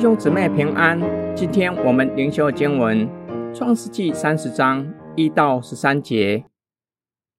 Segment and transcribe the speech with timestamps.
[0.00, 0.98] 兄姊妹平安。
[1.36, 3.06] 今天我们灵修经文
[3.54, 6.46] 《创世纪》三十章一到十三节。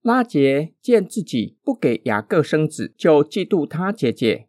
[0.04, 4.48] 拉杰见自己不给雅各生子，就嫉妒他姐姐，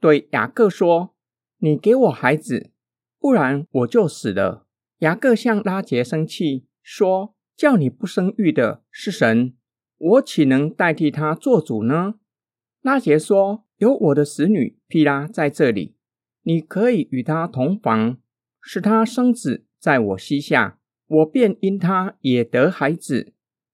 [0.00, 1.14] 对雅各说
[1.60, 2.70] ：“你给我孩子，
[3.18, 4.64] 不然我就死了。”
[5.00, 9.52] 雅各向拉杰生气，说：“叫你不生育的是神，
[9.98, 12.14] 我岂能代替他做主呢？”
[12.80, 15.96] 拉杰说：“有我的使女毗拉在这里。”
[16.42, 18.18] 你可以与他同房，
[18.60, 23.32] 使他生子在我膝下，我便因他也得孩子。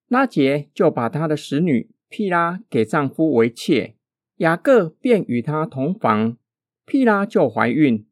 [0.08, 3.96] 拉杰就把他的使女毗拉给丈夫为妾，
[4.36, 6.36] 雅各便与他同房，
[6.84, 8.06] 毗拉就怀孕，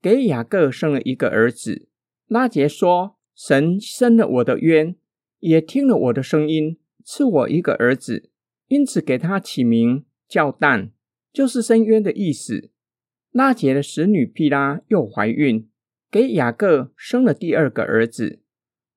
[0.00, 1.88] 给雅各生了一个儿子。
[2.26, 4.96] 拉杰说：“神生了我的冤，
[5.38, 8.30] 也听了我的声音，赐我一个儿子，
[8.66, 10.92] 因此给他起名叫但，
[11.32, 12.70] 就是深渊的意思。”
[13.38, 15.68] 拉杰的使女毗拉又怀孕，
[16.10, 18.40] 给雅各生了第二个儿子。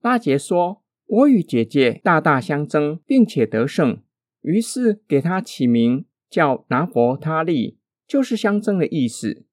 [0.01, 4.01] 拉杰说：“我与姐姐大大相争，并且得胜，
[4.41, 9.45] 于是给他起名叫拿伯他利，就是相争的意思。”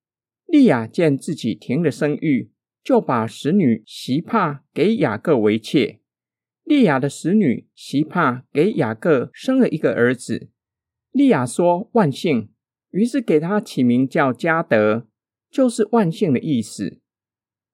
[0.49, 2.51] 利亚见自己停了生育，
[2.83, 6.01] 就把使女席帕给雅各为妾。
[6.65, 10.49] 利亚的使女席帕给雅各生了一个儿子。
[11.13, 12.49] 利亚说：“万幸。”
[12.91, 15.07] 于是给他起名叫加德，
[15.51, 17.01] 就是万幸的意思。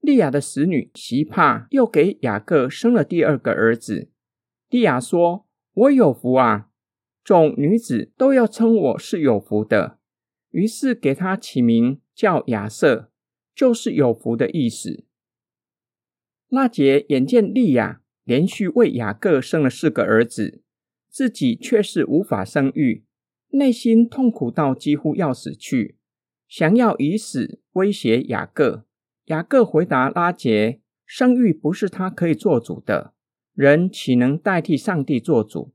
[0.00, 4.10] 利亚的使女席帕又给雅各生了第二个儿子。
[4.68, 6.68] 利亚说：“我有福啊，
[7.22, 9.98] 众女子都要称我是有福的。”
[10.50, 13.10] 于是给他起名叫亚瑟，
[13.54, 15.04] 就是有福的意思。
[16.48, 20.62] 拉杰眼见利亚连续为雅各生了四个儿子，
[21.08, 23.04] 自己却是无法生育。
[23.54, 25.96] 内心痛苦到几乎要死去，
[26.48, 28.84] 想要以死威胁雅各。
[29.26, 33.14] 雅各回答拉杰：“生育不是他可以做主的，
[33.54, 35.72] 人岂能代替上帝做主？”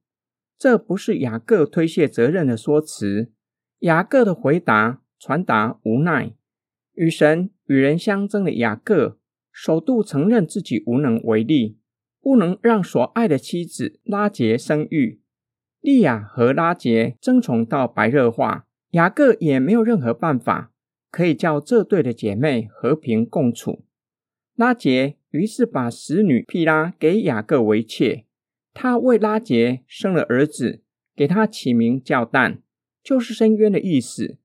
[0.59, 3.31] 这不是雅各推卸责任的说辞。
[3.79, 6.34] 雅各的回答传达无奈。
[6.95, 9.18] 与神与人相争的雅各，
[9.53, 11.78] 首度承认自己无能为力，
[12.19, 15.22] 不能让所爱的妻子拉杰生育。
[15.81, 20.72] 利亚和拉杰争宠到白热化，雅各也没有任何办法
[21.09, 23.85] 可以叫这对的姐妹和平共处。
[24.56, 28.25] 拉杰于是把使女毗拉给雅各为妾，
[28.73, 30.81] 他为拉杰生了儿子，
[31.16, 32.62] 给他起名叫蛋，
[33.01, 34.38] 就是深渊的意思，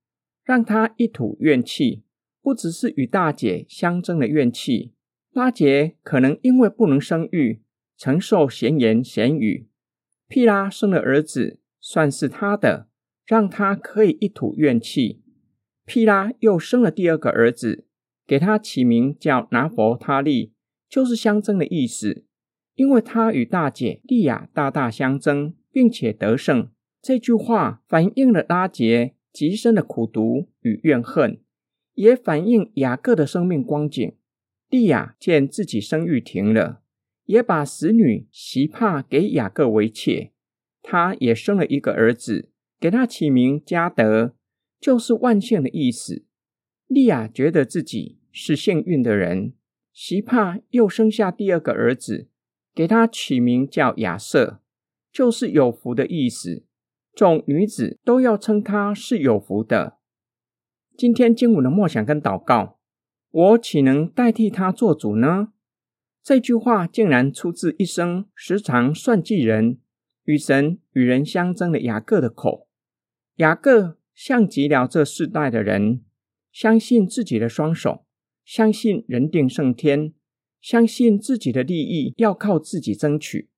[0.45, 2.05] 让他一吐怨气，
[2.41, 4.93] 不只是与大姐相争的怨气。
[5.33, 7.61] 拉杰可能因为不能生育，
[7.97, 9.67] 承受闲言闲语。
[10.29, 12.89] 毗拉生了儿子，算是他的，
[13.27, 15.23] 让他可以一吐怨气。
[15.85, 17.87] 毗拉又生了第二个儿子，
[18.27, 20.55] 给他起名叫拿佛他利，
[20.89, 22.25] 就是相争的意思。
[22.75, 26.71] 因为他与大姐利亚大大相争，并且得胜。
[27.01, 31.41] 这句话反映了拉杰极深的苦毒与怨恨，
[31.93, 34.17] 也反映雅各的生命光景。
[34.71, 36.81] 利亚见自己生育停了。
[37.25, 40.33] 也把使女席帕给雅各为妾，
[40.83, 44.35] 他也生了一个儿子，给他起名加德，
[44.81, 46.25] 就是万幸的意思。
[46.87, 49.55] 利亚觉得自己是幸运的人，
[49.93, 52.29] 席帕又生下第二个儿子，
[52.75, 54.61] 给他起名叫亚瑟，
[55.11, 56.65] 就是有福的意思。
[57.15, 59.99] 众女子都要称他是有福的。
[60.97, 62.79] 今天经文的默想跟祷告，
[63.31, 65.54] 我岂能代替他做主呢？
[66.25, 69.79] 这句话竟然出自一生时常算计人、
[70.25, 72.67] 与神与人相争的雅各的口。
[73.37, 76.03] 雅各像极了这世代的人，
[76.51, 78.07] 相信自己的双手，
[78.43, 80.15] 相信人定胜天，
[80.63, 83.51] 相信自己的利益要靠自己争取。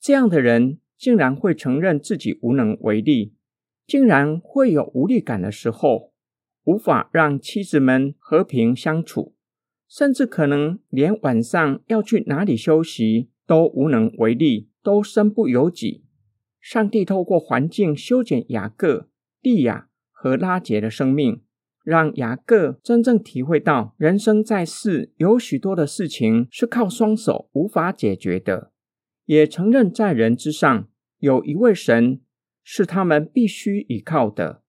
[0.00, 3.34] 这样的人竟然会承认自己无能为力，
[3.86, 6.14] 竟然会有无力感的时候，
[6.64, 9.34] 无法让妻子们和平相处。
[9.88, 16.04] 甚至可能连晚上要去哪里休息都无能为力，都身不由己。
[16.60, 19.08] 上帝透过环境修剪雅各、
[19.40, 21.42] 利亚和拉杰的生命，
[21.82, 28.72] 让雅各真正体会到人生在世有许多的事情是靠双手无法解决的，
[29.24, 30.88] 也承认在人之上
[31.18, 32.20] 有一位神
[32.62, 34.62] 是他们必须依靠的。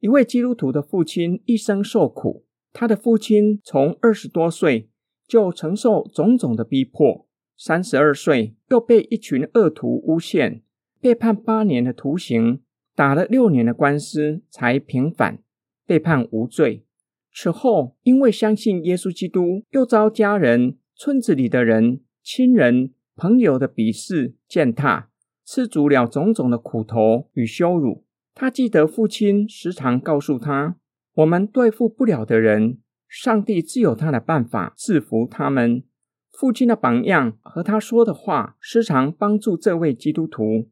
[0.00, 2.45] 一位基督徒的父亲一生受苦。
[2.78, 4.90] 他的父亲从二十多岁
[5.26, 7.26] 就承受种种的逼迫，
[7.56, 10.60] 三十二岁又被一群恶徒诬陷，
[11.00, 12.60] 被判八年的徒刑，
[12.94, 15.38] 打了六年的官司才平反，
[15.86, 16.84] 被判无罪。
[17.32, 25.08] 此后，因为相信耶稣基督，又遭家人、村子里的人、亲人、朋友的鄙视、践踏，
[25.46, 28.04] 吃足了种种的苦头与羞辱。
[28.34, 30.76] 他记得父亲时常告诉他
[31.16, 32.78] ：“我们对付不了的人，
[33.08, 35.82] 上帝自有他的办法制服他们。”
[36.30, 40.68] 父亲的榜样和他说的话，时常帮助这位基督徒，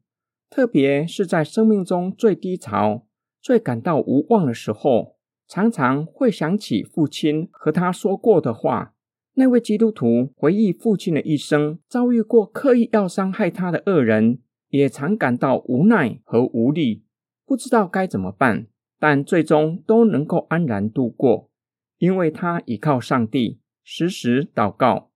[0.50, 3.06] 特别是在生命中最低潮、
[3.40, 5.16] 最感到无望的时候，
[5.48, 8.92] 常常会想起父亲和他说过的话。
[9.36, 17.06] 那位基督徒回忆父亲的一生，遭遇过刻意要伤害他的恶人，也常感到无奈和无力，
[17.46, 18.66] 不知道该怎么办，
[19.06, 21.50] 但最终都能够安然度过，
[21.98, 25.10] 因为他倚靠上帝，时时祷告。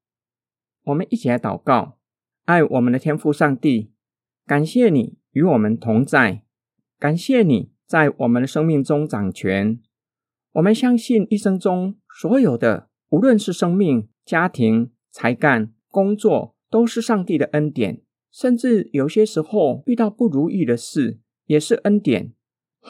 [0.85, 1.97] 我们一起来祷告，
[2.45, 3.91] 爱我们的天父上帝，
[4.45, 6.43] 感谢你与我们同在，
[6.99, 9.81] 感谢你在我们的生命中掌权。
[10.53, 18.03] 我们相信一生中所有的，无论是生命、家庭、才干、工作，都是上帝的恩典。
[18.31, 22.35] 甚至有些时候遇到不如意的事，也是恩典，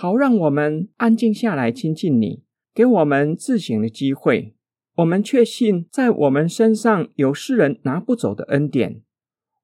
[0.00, 4.54] 好让我们安静下来亲近你，给我们自省的机会。
[4.94, 9.02] 我们确信，在我们身上有世人拿不走的恩典。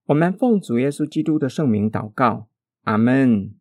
[0.06, 2.48] 我们奉主耶稣基督的圣名祷告，
[2.82, 3.54] 阿门。